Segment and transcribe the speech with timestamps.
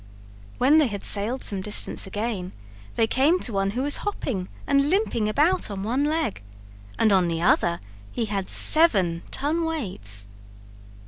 [0.57, 2.53] When they had sailed some distance again
[2.95, 6.41] they came to one who was hopping and limping about on one leg,
[6.97, 7.79] and on the other
[8.11, 10.27] he had seven ton weights.